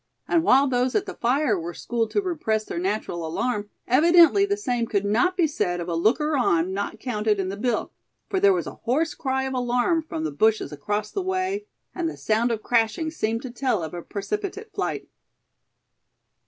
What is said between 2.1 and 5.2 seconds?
repress their natural alarm, evidently the same could